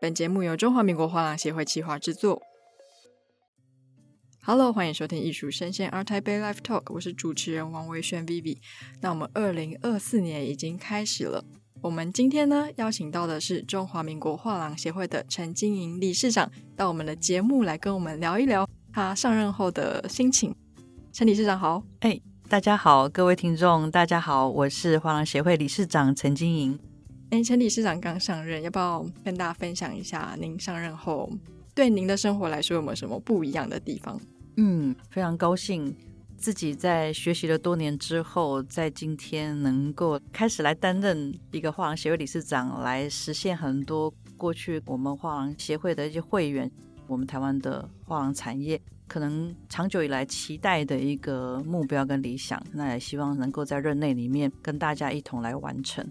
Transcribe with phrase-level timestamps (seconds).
[0.00, 2.40] 本节目由中华民国画廊协会企划制作。
[4.44, 8.58] Hello，欢迎收听艺术声鲜 ART TAIPEI Live Talk，我是主持人王维轩 Vivi。
[9.00, 11.44] 那我们二零二四年已经开始了，
[11.82, 20.54] 我们今天呢邀请到的是中华民国画廊协会的陈金莹理事长到我们的节目来跟我们聊一聊他上任后的心情。
[21.12, 26.78] 陈理事长好，哎，大家好，各位听众大家好，我是画廊协会理事长陈金莹。
[27.30, 31.30] 哎，陈理事长刚上任，要不要跟大家分享一下您上任后
[31.74, 34.18] 对您的生活来说有没有什么不一样的地方？
[34.56, 35.94] 嗯，非常高兴
[36.38, 46.70] 自己在学习了多年之后，在今天能够开始来担任一个画廊协会理事长，来实现很多过去我们画廊协会的一些会员，
[47.06, 56.08] 我们台湾的画廊产业可能长久以来期待的一个目标跟理想，那也希望能够在任内里面跟大家一同来完成。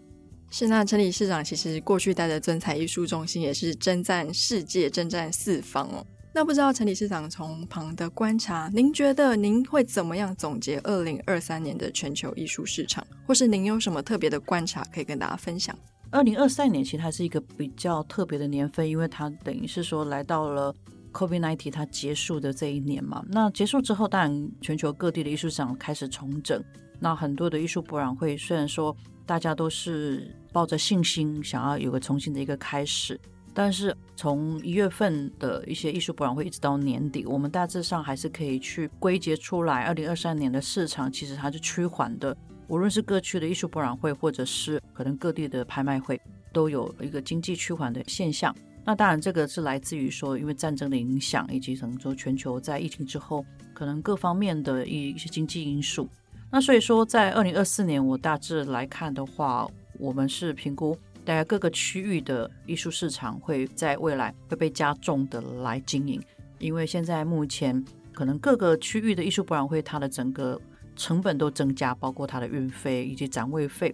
[0.50, 6.06] 是，那陈理事长其实过去带的尊彩艺术中心也是征战世界、征战四方哦。
[6.34, 15.78] 那不知道陈理事长从旁的观察，您觉得您会怎么样总结二零二三年的全球艺术市场，或是您有什么特别的观察可以跟大家分享？
[16.12, 20.74] 二零二三年其实它是一个比较特别的年份，因为它等于是说来到了
[21.12, 23.22] COVID-19 它结束的这一年嘛。
[23.30, 26.64] 那结束之后，当然全球各地的艺术市场开始重整，
[27.00, 28.96] 那很多的艺术博览会虽然说。
[29.28, 33.20] 大家都是抱着信心，想要有个重新的一个开始。
[33.54, 42.36] 但是从一月份的一些艺术博览会一直到年底，我们大致上还是可以去归结出来，二零二三年的市场其实它是趋缓的。
[42.70, 46.20] 无论是各区的艺术博览会，或者是可能各地的拍卖会，
[46.54, 48.56] 都有一个经济趋缓的现象。
[48.86, 56.08] 那当然，这个是来自于说，因为战争的影响，以及可能说全球在疫情之后，可能各方面的一一些经济因素。
[56.50, 59.68] 那所以说，在二零二四年，我大致来看的话，
[60.00, 66.22] 我们是评估大概各个区域的艺术市场会在未来会被加重的来经营，
[66.58, 70.60] 因为现在目前可能各个区域的艺术博览会，它的整个
[70.96, 73.94] 成本都增加，包括它的运费以及展位费。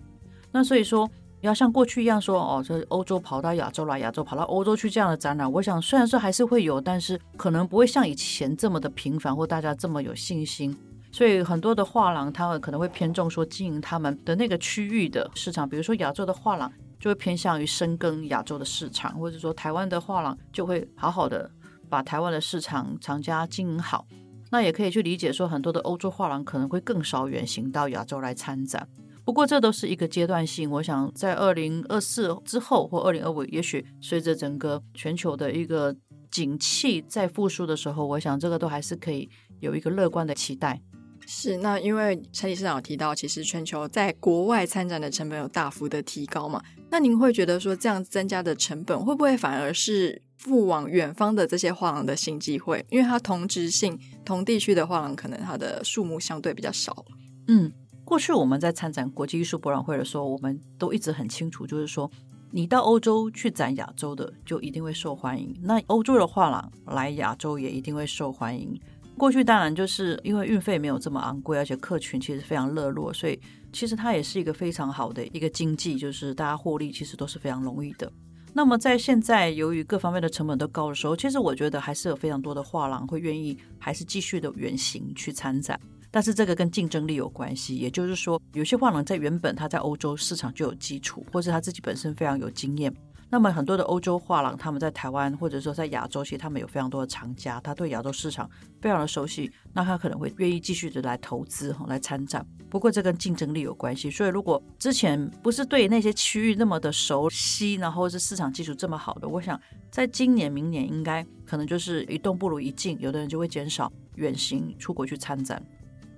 [0.52, 1.10] 那所以说，
[1.42, 10.78] 要像过去一样说，哦，这欧洲跑到亚洲来，亚洲跑到欧洲去这样的展览，我想虽然说还是会有，但是可能不会像以前这么的频繁，或大家这么有信心。
[11.14, 16.70] 所以很多的画廊，他们可能会偏重说经营他们的那个区域的市场，比如说亚洲的画廊
[17.00, 21.50] 就会偏向于深耕亚洲的市场，或者说台湾的画廊就会好好的
[21.88, 24.08] 把台湾的市场厂家经营好。
[24.50, 28.88] 那也可以去理解说，很多的欧洲画廊可能会更少远行到亚洲来参展。
[29.24, 35.96] 不过这都是一个阶段性，我想在二零二四之后或二零二五，也许随着整个全球的一个
[36.32, 40.82] 景气在复苏的时候，我想这个都还是可以有一个乐观的期待。
[41.26, 46.62] 是，那因为陈理事长有提到，其实全球在国外参展的成本有大幅的提高嘛？
[46.90, 52.86] 那您会觉得说，这样增加的成本会不会反而是赴往远方的这些画廊的新机会？
[52.90, 57.06] 因为它同质性、同地区的画廊可能它的数目相对比较少。
[57.48, 57.72] 嗯，
[58.06, 62.10] 过去我们在参展国际艺术博览会的时候，我们都一直很清楚，就是说，
[62.52, 68.80] 你到欧洲去展亚洲的，就一定会受欢迎；那欧洲的画廊来亚洲也一定会受欢迎。
[69.18, 73.40] 过去当然就是因为运费没有这么昂贵，而且客群其实非常热络，所以
[73.72, 78.12] 其实它也是一个非常好的一个经济，就是大家获利其实都是非常容易的。
[78.56, 85.80] 那么在现在由于各方面的成本都高的时候，其实我觉得还是有非常多的画廊会愿意还是继续的远行去参展，
[86.12, 92.94] 但是这个跟竞争力有关系，也就是说有些画廊在原本它在欧洲市场就有基础，或者他自己本身非常有经验。
[93.30, 102.46] 那么很多的欧洲画廊，他们在台湾或者说在亚洲，其实他们有非常多的藏家，他对亚洲市场非常的熟悉，那他可能会愿意继续的来投资哈，来参展。
[102.70, 115.64] 不过这跟竞争力有关系，所以如果之前不是对那些区域那么的熟悉，然后是市场基础这么好的，我想在今年、明年应该可能就是一动不如一静，有的人就会减少远行出国去参展。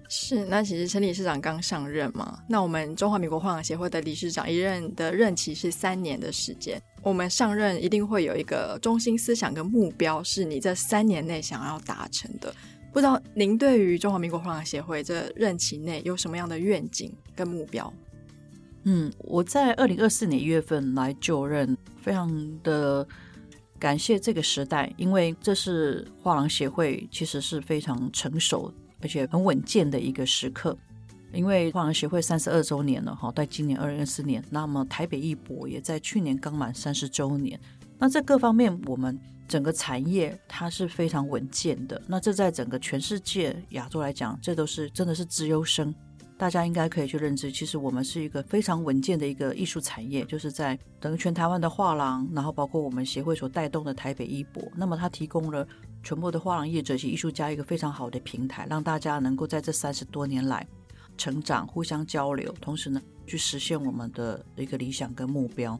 [0.07, 12.53] 是，那其实陈理事长刚上任嘛，那我们中华民国画廊协会的理事长一任的任期是三年的时间，我们上任一定会有一个中心思想跟目标，是你这三年内想要达成的。
[12.93, 17.91] 不知道您对于中华民国画廊协会这任期内有什么样的愿景跟目标？
[18.83, 22.31] 嗯，我在二零二四年一月份来就任，非常
[22.61, 23.05] 的
[23.79, 28.71] 感谢这个时代，因为这是画廊协会其实是非常成熟。
[29.05, 30.75] 而且很稳健的一个时刻，
[31.31, 37.59] 因为画廊协会三十二周年了哈，在今年二零二四年，那么台北艺博也在去年刚满三十周年，
[37.99, 39.15] 那这各方面我们
[39.47, 45.93] 整个产业它是非常稳健的，那这在整个全世界亚洲来讲，这都是真的是资优生，
[46.37, 55.65] 大家应该可以去认知，其实我们是一个非常稳健的一个艺术产业，就是在等于全台湾的画廊，然后包括我们协会所带动的台北艺博，那么它提供了
[56.03, 60.67] 全部的画廊业者及艺术家一个非常好的平台，让大家能够在这三十多年来
[61.17, 65.79] 成长、互相交流，同时呢去实现我们的一个理想跟目标。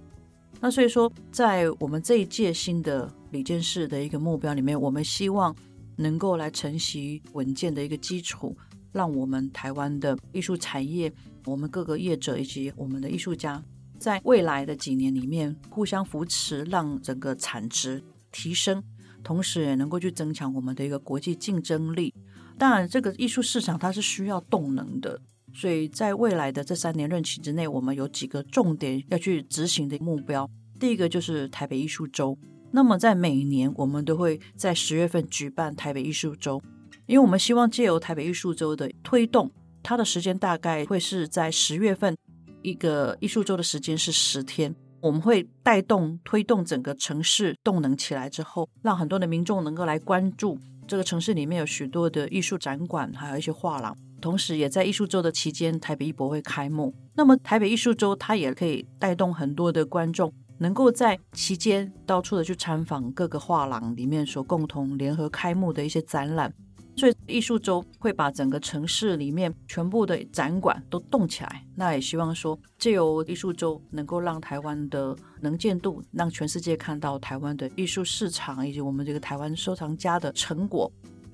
[0.62, 5.54] 那所以说，在我们这一届新的李健士的一个目标里面，我们希望
[5.98, 8.56] 能够来承袭稳健的一个基础。
[8.96, 11.12] 让我们台湾的艺术产业，
[11.44, 13.62] 我们各个业者以及我们的艺术家，
[14.00, 18.02] 在未来的几年里面互相扶持，让整个产值
[18.32, 18.82] 提升，
[19.22, 22.14] 同时也能够去增强我们的一个国际竞争力。
[22.58, 25.20] 当然，这个艺术市场它是需要动能的，
[25.54, 30.50] 所以在未来的这三年任期之内，我们有几个重点要去执行的目标。
[30.80, 32.38] 第一个就是台北艺术周，
[32.72, 36.62] 那么在每年我们都会在十月份举办台北艺术周。
[37.08, 39.52] 因为我们希望借由台北艺术周的推动，
[39.84, 42.18] 它的时间大概会是在十月份，
[42.62, 50.58] 一个艺术周的时间是十天，我们会带动推动整个城市动能起来之后，让很多的民众能够来关注
[50.88, 56.94] 这个城市里面有许多的艺术展馆，还有一些画廊，同时也在艺术周的期间，台北艺博会开幕。
[57.14, 66.52] 那么台北艺术周它也可以带动很多的观众，能够在期间到处的去参访各个画廊里面所共同联合开幕的一些展览。
[66.98, 80.90] 所以艺术周会把整个城市里面全部的展馆都动起来，那也希望说借由艺术周能够让台湾的能见度，让全世界看到台湾的艺术市场以及我们这个台湾收藏家的成果。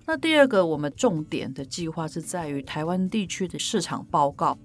[0.08, 4.58] 那第二个我们重点的计划是在于台湾地区的市场报告，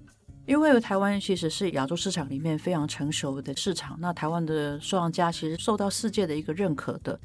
[0.47, 7.19] 因为台湾其实是亚洲市场里面非常成熟的市场，那台湾的收藏家其实受到世界的一个认可的，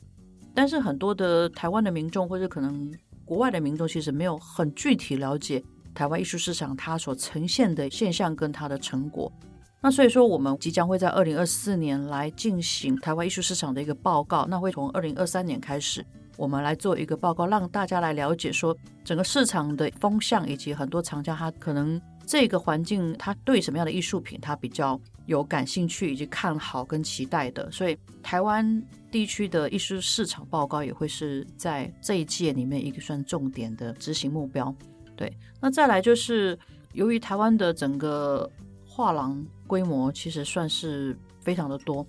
[0.53, 2.93] 但是很多的台湾的民众或者可能。
[3.33, 5.65] 国外的民众其实没有很具体了解
[5.95, 9.33] 台湾艺术市场它所呈现的现象跟它的成果，
[9.81, 16.05] 那所以说我们即将会在二零二四年来进行台湾艺术市场的一个报告，那会从二零二三年开始，
[16.37, 28.83] 我们来做一个报告，让大家来了解说整个市场的风向以及很多藏家他可能这个环境他对什么样的艺术品他比较有感兴趣以及看好跟期待的，所以台湾。
[29.13, 34.75] 地区的艺术市场报告也会是在这一届里面一个算重点的执行目标。
[35.15, 35.31] 对，
[35.61, 36.59] 那再来就是
[36.95, 38.51] 由于台湾的整个
[38.89, 42.07] 画廊规模其实算是非常的多，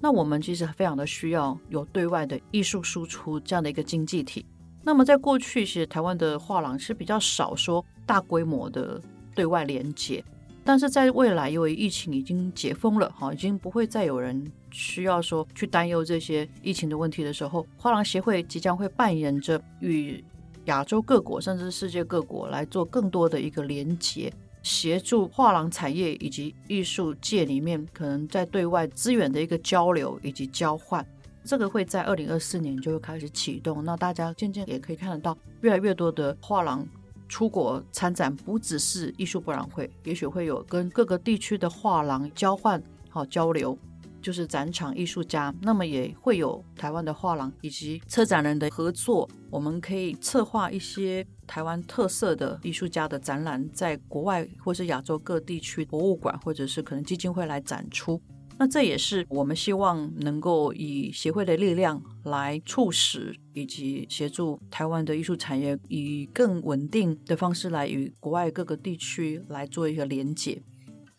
[0.00, 4.46] 那我们其实非常的需要有对外的艺术输出这样的一个经济体。
[4.80, 9.02] 那么在过去，其实台湾的画廊是比较少说大规模的
[9.34, 10.24] 对外连接。
[10.64, 20.24] 但是在未来，因为疫情已经解封了，哈，已经不会再有人需要说去担忧这些疫情的问题的时候，画廊协会即将会扮演着与
[20.64, 24.32] 亚洲各国甚至世界各国来做更多的一个连接，
[24.62, 31.06] 协助画廊产业以及艺术界里面可能在对外资源的一个交流以及交换。
[31.44, 36.88] 这个会在二零二四年就会开始启动，那大家渐渐也可以看得到越来越多的画廊。
[37.28, 43.76] 出国参展不只是艺术博览会，也许会有跟各个地区的画廊交换、好交流，
[44.22, 45.54] 就是展场艺术家。
[45.60, 58.20] 那么也会有台湾的画廊以及策展人的合作，我们可以策划一些台湾特色的艺术家的展览，在国外或是亚洲各地区博物馆或者是可能基金会来展出。
[58.58, 70.62] 那这也是我们希望能够以协会的力量来促使以及协助台湾的艺术产业以更稳定的方式来与国外各个地区来做一个连接。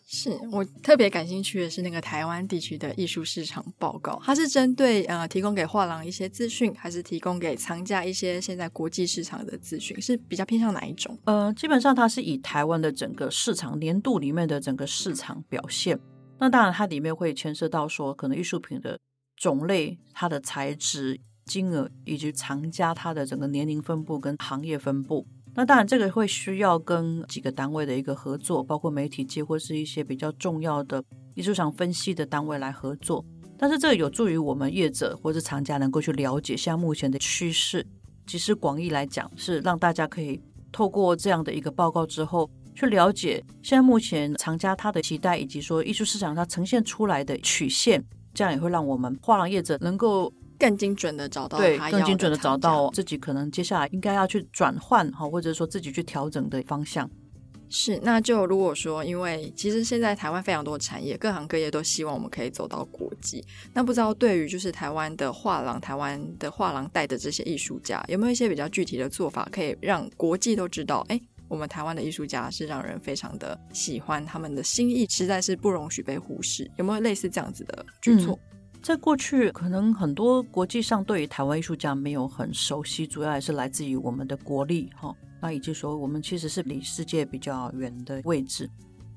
[0.08, 10.00] 是我特别感兴趣的是那个台湾地区的艺术市场报告，它是针对呃提供给画廊一些资讯，还是提供给藏家一些现在国际市场的资讯？
[10.00, 11.18] 是比较偏向哪一种？
[11.26, 16.00] 呃，基本上它是以台湾的整个市场年度里面的整个市场表现。
[16.38, 19.00] 那当然，它里面会牵涉到说，可能艺术品的
[19.38, 25.26] 种类、它的材质、金额，以及藏家它的整个年龄分布跟行业分布。
[25.54, 31.02] 那当然，这个会需要跟几个单位的一个合作，包括媒体界或是一些比较重要的
[31.36, 33.24] 艺术场分析的单位来合作。
[33.58, 37.88] 但是这个有助于我们业者或者藏家能够去了解现在目前的趋势。
[38.28, 42.50] 其实广义来讲，是让大家可以透过这样的一个报告之后。
[42.76, 48.04] 去了解现在目前藏家他的期待，以及说艺术市场它呈现出来的曲线，
[48.34, 57.10] 这样也会让我们画廊业者能够更精准的找到对，更精准的找到自己可能接下来应该要去转换哈，或者说自己去调整的方向。
[57.68, 63.44] 是，那就如果说，因为其实现在台湾非常多产业，各行各业都希望我们可以走到国际。
[63.74, 71.20] 那不知道对于就是台湾的画廊，台湾的画廊带的这些艺术家，有没有一些比较具体的做法，可以让国际都知道，哎？
[71.48, 76.70] 我们台湾的艺术家是让人非常的喜欢，他们的心意实在是不容许被忽视。
[76.78, 78.34] 有没有类似这样子的举措？
[78.34, 78.52] 嗯
[78.86, 85.12] 在过去，可能很多国际上对于台湾艺术家没有很熟悉，主要还是来自于我们的国力哈。
[85.42, 88.70] 那以及说，我们其实是离世界比较远的位置。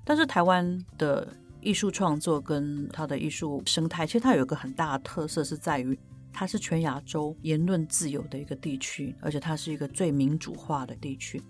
[0.07, 1.29] 但是台湾的
[1.61, 5.99] 艺术创作跟它的艺术生态，其实它有一个很大的特色，是在于
[6.33, 11.43] 它是全亚洲言论自由的一个地区，而且它是一个最民主化的地区。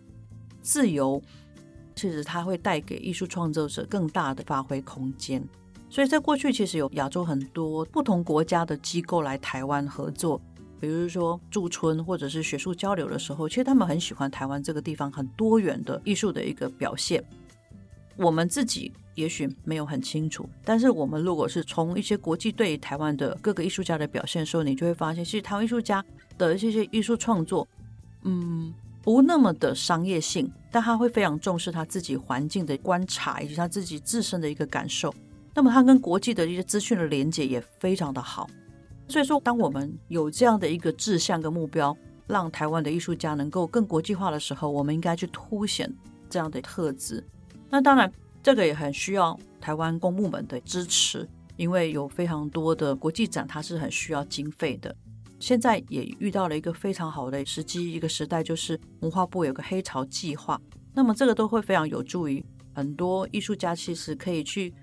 [0.60, 1.22] 自由
[1.94, 5.42] 其实它会带给艺术创作者更大的发挥空间。
[5.90, 10.40] 所以在过去，其实有亚洲很多不同国家的机构来台湾合作，
[10.78, 17.24] 比如说驻村或者是学术交流的时候，其实他们很喜欢台湾这个地方很多元的艺术的一个表现。
[18.16, 26.04] 我们自己也许没有很清楚，但是我们如果是从一些国际对台湾的各个艺术家的表现的时候，你就会发现，其实台湾艺术家
[26.36, 27.66] 的一些些艺术创作，
[28.24, 28.74] 嗯，
[29.08, 35.14] 不那么的商业性，但他会非常重视他自己环境的观察以及他自己自身的一个感受。
[35.54, 38.46] 那么他跟国际的一些资讯的连接也非常的好，
[39.08, 41.96] 所以说，当我们有这样的一个志向跟目标，
[42.26, 45.90] 让台湾的艺术家能够更国际化的时候，我们应该去凸显
[46.28, 47.26] 这样的特质。
[47.70, 48.12] 那当然，
[48.42, 54.94] 这个也很需要台湾公部门的支持，因为有非常多的国际展，它是很需要经费的。
[55.38, 60.60] 现在也遇到了一个非常好的时机，一个时代，就是文化部有个黑潮计划，
[60.94, 64.74] 那么这个都会非常有助于很多艺术家，其实可以去。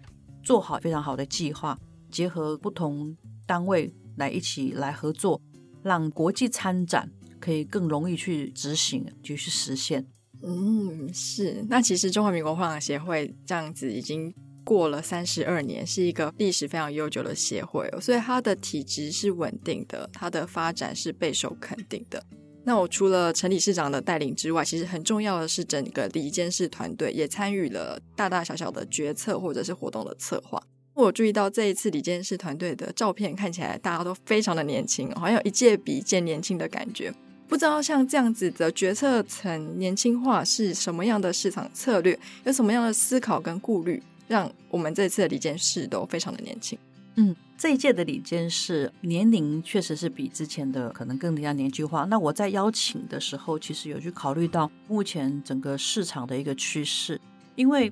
[0.43, 1.75] 做好非常好的计划，
[2.11, 5.41] 结合不同单位来一起来合作，
[5.81, 7.09] 让国际参展
[7.39, 10.05] 可以更容易去执行，就去实现。
[10.43, 11.65] 嗯，是。
[11.67, 14.31] 那其实中华民国画廊协会这样子已经
[14.65, 22.21] 过了三十二年，是一个历史非常悠久的协会，所以它的体质是稳定的，它的发展是备受肯定的。
[22.65, 30.59] 那我除了陈理事长的带领之外，其实很重要的是整个理监事团队也参与了大大小小的决策或者是活动的策划。
[30.95, 37.13] 我注意到这一次理监事团队的照片看起来大家都非常的年轻，好像有一届比一届年轻的感觉。
[37.47, 46.77] 不知道像这样子的决策层年轻化是什么样的市场策略，有什么样的思考跟顾虑，让我们这次的理监事都非常的年轻。
[47.17, 52.03] 嗯，这一届的理监事年龄确实是比之前的可能更加年轻化。
[52.05, 57.19] 那我在邀请的时候，其实有去考虑到目前整个市场的一个趋势，
[57.55, 57.91] 因为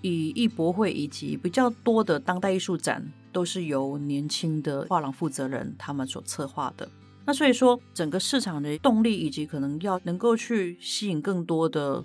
[0.00, 6.88] 以艺博会以及比较多的当代艺术展都是由年轻的画廊负责人他们所策划的。
[7.26, 12.02] 那所以说，整个市场的动力以及可能要能够去吸引更多的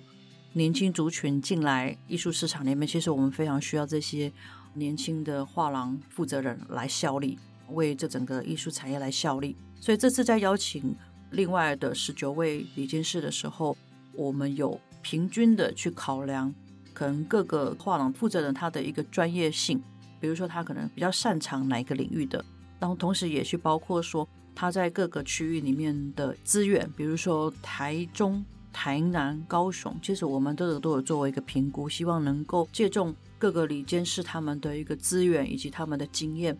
[0.52, 4.32] 年轻族群进来艺术市场里面，其实我们非常需要这些。
[4.74, 7.36] 年轻的画廊负责人来效力，
[7.70, 9.56] 为这整个艺术产业来效力。
[9.80, 10.94] 所以这次在邀请
[11.32, 13.76] 另外的十九位理监事的时候，
[14.12, 16.54] 我们有平均的去考量，
[16.94, 19.82] 可能各个画廊负责人他的一个专业性，
[20.20, 22.44] 比如说他可能比较擅长哪一个领域的，
[22.78, 33.14] 然后同时也去包括说他在各个区域里面的资源，比如说台中、台南、高雄，其实我们都有都有作为一个评估，希望能够借重。
[33.38, 36.54] 各个理监事他们的一个资源以及他们的经验，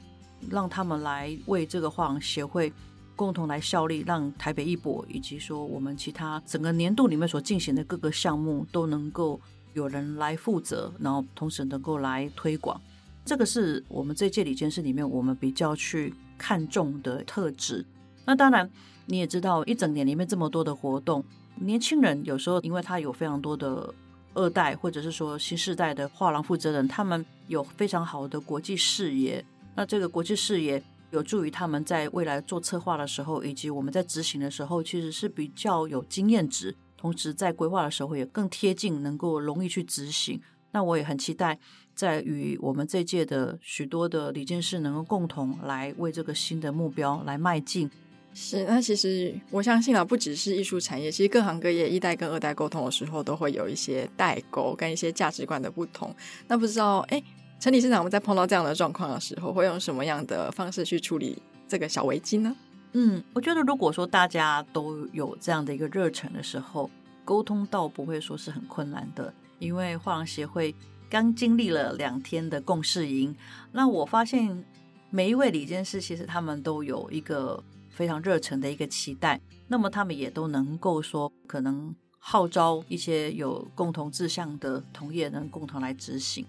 [0.49, 2.73] 让他们来为这个画廊协会
[3.14, 9.38] 共同来效力，让台北艺博以及说我们其他整个年度里面所进行的各个项目都能够
[9.75, 12.81] 有人来负责，然后同时能够来推广。
[13.26, 17.85] 这个是我们这届理监事里面我们比较去看重的特质。
[18.25, 18.71] 那当然
[19.05, 21.23] 你也知道，一整年里面这么多的活动，
[21.61, 23.95] 年轻人有时候因为他有非常多的。
[24.33, 29.45] 二代或者是说新世代的画廊负责人，他们有非常好的国际视野。
[29.75, 36.73] 那这个国际视野有助于他们在未来做策划的时候，以及我们在执行的时候，其实是比较有经验值。
[36.97, 40.40] 同时在规划的时候也更贴近，能够容易去执行。
[40.71, 41.59] 那我也很期待，
[41.97, 47.90] 在与我们这届的许多的理监事能够共同来为这个新的目标来迈进。
[48.33, 56.15] 是，那其实我相信啊，不只是艺术产业，其实各行各业一代跟二代沟通的时候，都会有一些代沟跟一些价值观的不同。
[56.47, 57.21] 那不知道，哎，
[57.59, 62.55] 陈理事长，我们在碰到这样的状况的时候，会用什么样的方式去处理这个小危机呢？
[62.93, 66.89] 嗯，我觉得如果说大家都有这样的一个热忱的时候，
[67.25, 69.35] 沟通倒不会说是很困难的。
[69.59, 70.75] 因为画廊协会
[71.11, 73.35] 刚经历了两天的共事营，
[73.73, 74.65] 那我发现
[75.11, 77.63] 每一位理监事其实他们都有一个。
[78.00, 79.38] 非常热忱的一个期待，
[79.69, 86.47] 那么他们也都能够说，可能号召一些有共同志向的同业能共同来执行。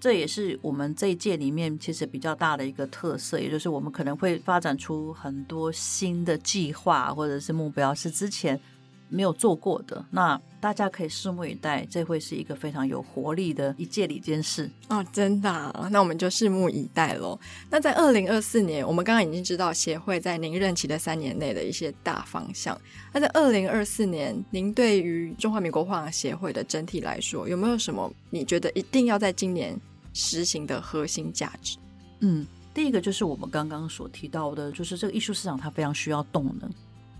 [0.00, 8.58] 这也是我们这一届里面其实比较大的一个特色，也就是我们可能会发展出很多新的计划或者是目标，是之前
[9.08, 17.38] 没有做过的，那大家可以拭目以待，这会是一个非常有活力的一届里监事哦，真的啊，那我们就拭目以待喽。
[17.70, 22.80] 那在二零二四年，我们刚刚已经知道协会在您任期的三年内的一些大方向。
[23.12, 29.78] 那在二零二四年，您对于中华民国画廊协会的整体来说，有没有什么你觉得一定要在今年
[30.12, 31.76] 实行的核心价值？
[32.20, 36.70] 嗯，第一个就是我们刚刚所提到的，就是这个艺术市场它非常需要动能。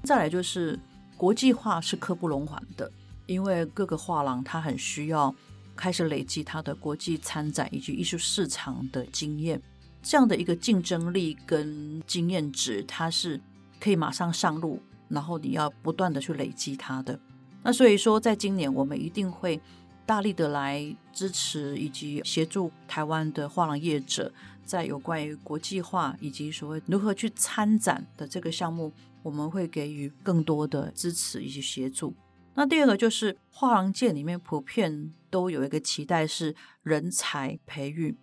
[0.03, 0.79] 再来就是。
[1.17, 2.91] 国际化是刻不容缓的，
[3.27, 5.35] 因为各个画廊它很需要
[5.77, 9.61] 开始累积它的国际参展以及艺术市场的经验，
[10.03, 13.41] 这样的一个竞争力跟经验值，它是
[13.81, 17.19] 可以马上上路，然后你要不断的去累积它的。
[17.63, 19.61] 那所以说，在今年我们一定会
[20.05, 24.31] 大力的来支持以及协助台湾的画廊业者，
[24.65, 28.93] 在有关于国际化以及所谓如何去参展的这个项目。
[29.25, 32.15] 我们会给予更多的支持以及协助。
[32.55, 36.55] 那第二个就是画廊界里面普遍都有一个期待是
[36.85, 38.15] 人才培育，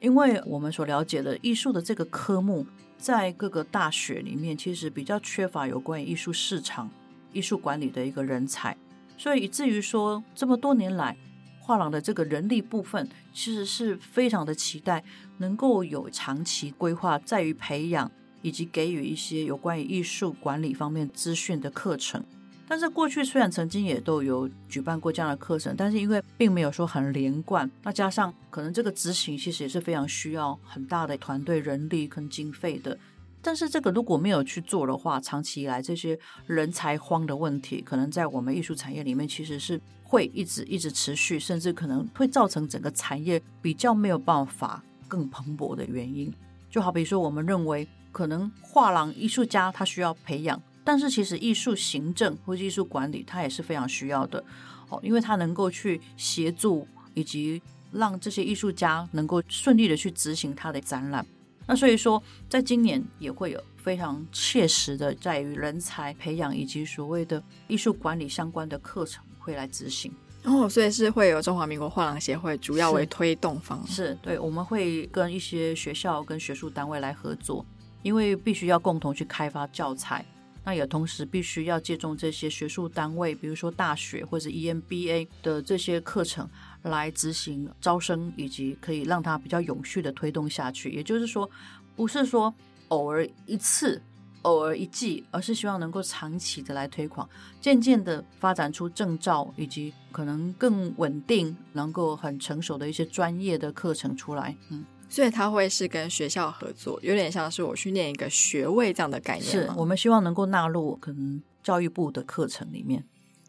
[0.00, 2.66] 因为我们所了解的艺术的这个科目，
[2.98, 6.90] 在各个大学里面其实比较缺乏有关于艺术市场、
[7.32, 8.76] 艺术管理的一个人才，
[9.16, 11.16] 所以以至于说这么多年来，
[11.60, 15.02] 画廊的这个人力部分其实是非常的期待
[15.38, 18.10] 能够有长期规划，在于培养。
[18.42, 22.22] 以及给予一些有关于艺术管理方面资讯的课程，
[22.68, 32.96] 但是过去虽然曾经也都有举办过这样的课程，但是因为并没有说很连贯，那加上可能这个执行其实也是非常需要很大的团队人力跟经费的。
[33.40, 46.32] 但是这个如果没有去做的话，长期以来这些人才荒的问题，可能在我们艺术产业里面其实是会一直一直持续，甚至可能会造成整个产业比较没有办法更蓬勃的原因。
[46.68, 47.88] 就好比说，我们认为。
[48.12, 54.42] 可能画廊艺术家他需要培养，但是其实艺术行政或者艺术管理他也是非常需要的
[54.88, 57.60] 哦，因为他能够去协助以及
[57.92, 61.24] 让这些艺术家能够顺利的去执行他的展览。
[61.66, 70.10] 那所以说，在今年也会有非常切实的在于人才培养以及所谓的艺术管理相关的课程会来执行。
[70.44, 77.66] 哦，所以是会有中华民国画廊协会主要为推动方，是，是对，我们会跟一些学校跟学术单位来合作。
[78.02, 80.24] 因为必须要共同去开发教材，
[80.64, 86.48] 那也同时必须要借重这些学术单位，比如说大学或者 EMBA 的这些课程
[86.82, 90.90] 来执行招生，以及可以让它比较永续的推动下去。
[90.90, 91.50] 也就是说，
[91.96, 92.54] 不是说
[92.88, 94.00] 偶尔一次、
[94.42, 97.28] 偶尔一季，而是希望能够长期的来推广，
[97.60, 104.56] 渐渐的发展出证照，以及可能更稳定、能够很成熟的一些专业的课程出来。
[104.70, 104.84] 嗯。
[105.08, 109.50] 所以他会是跟学校合作，有点像是我去念一个学位这样的概念。
[109.50, 113.04] 是我们希望能够纳入可能教育部的课程里面。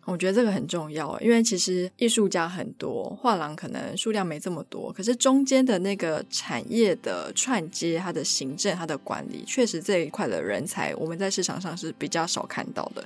[0.05, 13.03] 我觉得这个很重要，因为其实艺术家很多，画廊可能数量没这么多，可是中间的那个产业的串接、它的行政、它的管理，确实这一块的人才，我们在市场上是比较少看到的。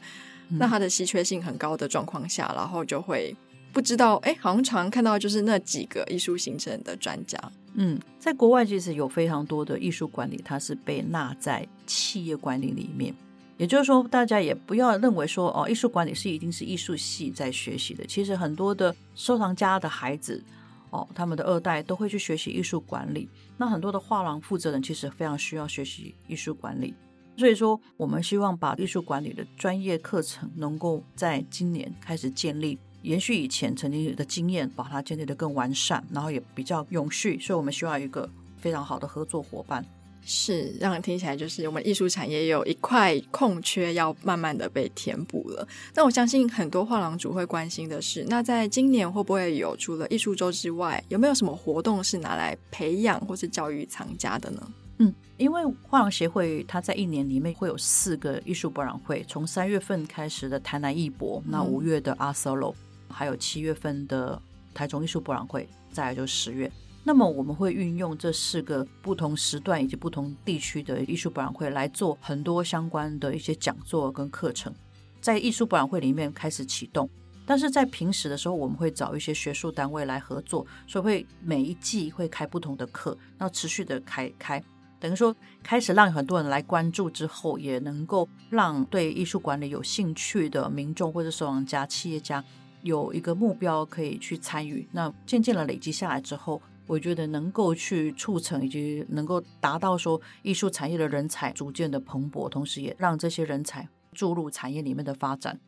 [0.47, 3.35] 嗯、那它的稀缺性很高的状况下，然后就会
[3.73, 7.37] 不知道，哎，好像常看到就是那几个艺术行政的专家。
[7.75, 13.13] 嗯，在国外其实有非常多的艺术管理，它是被纳在企业管理里面。
[13.57, 18.03] 也就是说，大家也不要认为说哦，艺术管理是一定是艺术系在学习的。
[18.05, 20.43] 其实很多的收藏家的孩子，
[20.89, 23.29] 哦，他们的二代都会去学习艺术管理。
[23.57, 26.93] 那很多的画廊负责人其实非常需要学习艺术管理。
[27.37, 32.77] 所以说，我们希望把艺术管理的专业课程能够在今年开始建立。
[33.03, 39.85] 延续以前曾经的经验，把它建立得更完善，然后也比较永续，所以我们需要一个非常好的合作伙伴。
[40.25, 45.67] 是，让人听起来就是我们艺术产业有一块空缺要慢慢的被填补了。
[45.93, 54.71] 但我相信很多画廊主会关心的是，那在今年会不会有除了艺术周之外，有没有什么活动是拿来培养或是教育藏家的呢？
[54.99, 62.73] 嗯，因为画廊协会它在一年里面会有四个艺术博览会，从三月份开始的台南艺博，那五月的 Art Solo。
[63.09, 64.41] 还有七月份的
[64.73, 66.71] 台中艺术博览会，再来就十月。
[67.03, 74.73] 那么我们会运用这四个不同时段以及不同地区的艺术博览会来做很多相关的一些讲座跟课程，
[75.19, 77.09] 在艺术博览会里面开始启动。
[77.45, 84.63] 但是在平时的时候，我们会找一些学术单位来合作，所以会每一季会开不同的课，那持续的开开，
[84.97, 92.41] 等于说开始让很多人来关注之后，也能够让对艺术管理有兴趣的民众或者收藏家、企业家。
[92.83, 105.59] 有一个目标可以去参与，那渐渐的累积下来之后，我觉得能够去促成以及能够达到说艺术产业的人才逐渐的蓬勃，同时也让这些人才注入产业里面的发展。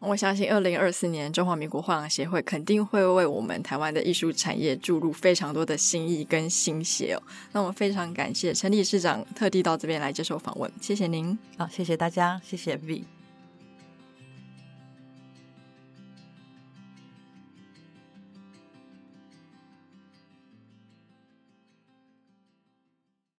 [0.00, 7.22] 我相信二零二四年中华民国画廊协会肯定会为我们台湾的艺术产业注入非常多的心意跟心血哦。
[7.52, 11.38] 那我们非常感谢陈理事长特地到这边来接受访问，谢谢您。
[11.56, 13.21] 好，谢谢大家，谢谢 V。